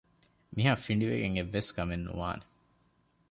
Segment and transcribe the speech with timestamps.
[0.55, 2.45] މިހާ ފިނޑިވެގެން އެއްވެސް ކަމެއް ނުވާނެ